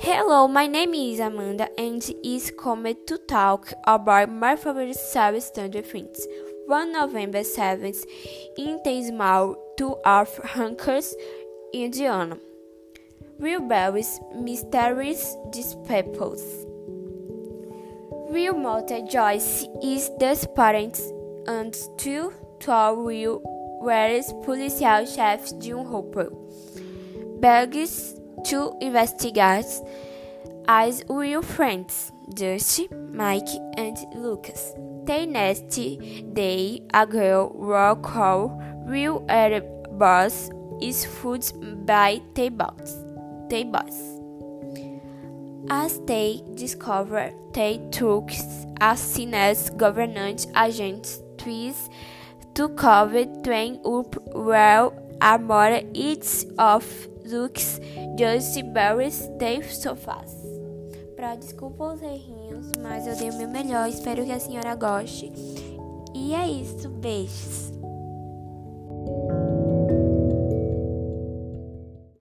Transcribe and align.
Hello, 0.00 0.48
my 0.48 0.66
name 0.66 0.92
is 0.92 1.20
Amanda 1.20 1.68
and 1.78 2.02
is 2.24 2.52
coming 2.58 2.96
to 3.06 3.16
talk 3.16 3.72
about 3.86 4.30
my 4.30 4.56
favorite 4.56 4.96
series 4.96 5.44
Stranger 5.44 5.82
Things. 5.82 6.26
One 6.66 6.92
November 6.92 7.40
7th, 7.40 8.04
in 8.58 8.80
the 8.84 9.02
small 9.04 9.56
two 9.78 9.96
of 10.04 10.36
Hawkins, 10.38 11.14
Indiana. 11.72 12.38
Real 13.38 13.60
berries, 13.60 14.18
mysterious 14.34 15.36
disciples. 15.50 16.42
Real 18.30 18.54
Malta 18.54 19.06
Joyce 19.08 19.64
is 19.82 20.10
desperate 20.18 21.00
and 21.46 21.76
two 21.98 22.32
tall 22.58 23.04
Will 23.04 23.40
whereas 23.80 24.32
policial 24.44 25.06
chef 25.06 25.58
Jim 25.60 25.84
Hopper 25.84 26.30
begs 27.40 28.14
to 28.46 28.76
investigate 28.80 29.66
as 30.68 31.02
real 31.08 31.42
friends, 31.42 32.12
Dusty, 32.34 32.88
Mike, 33.12 33.48
and 33.76 33.96
Lucas. 34.14 34.72
The 35.04 35.26
next 35.26 35.68
day, 36.34 36.82
a 36.94 37.06
girl 37.06 37.52
will 37.54 37.96
call 37.96 38.60
real 38.86 39.24
Arab 39.28 39.64
boss 39.98 40.50
is 40.80 41.04
food 41.04 41.44
by 41.86 42.20
tables. 42.34 42.96
tables. 43.48 44.14
As 45.70 46.00
they 46.06 46.42
discover, 46.54 47.32
they 47.52 47.80
took 47.90 48.30
a 48.80 48.98
as 49.32 49.70
government 49.70 50.46
agent 50.56 51.18
twice 51.38 51.88
to 52.54 52.68
cover 52.70 53.24
train 53.42 53.80
up 53.84 54.14
where 54.34 54.90
Amora 55.20 55.88
eats 55.94 56.44
of 56.58 56.84
looks 57.24 57.80
just 58.18 58.62
berries 58.72 59.28
de 59.38 59.62
sofás. 59.74 60.34
Pra 61.16 61.34
desculpa 61.34 61.94
os 61.94 62.02
errinhos, 62.02 62.70
mas 62.82 63.06
eu 63.06 63.16
dei 63.16 63.30
o 63.30 63.36
meu 63.36 63.48
melhor. 63.48 63.88
Espero 63.88 64.24
que 64.24 64.32
a 64.32 64.40
senhora 64.40 64.74
goste. 64.74 65.32
E 66.14 66.34
é 66.34 66.46
isso. 66.48 66.88
Beijos. 66.88 67.72